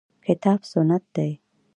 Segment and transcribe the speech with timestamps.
[0.25, 1.31] کتاب سنت دي.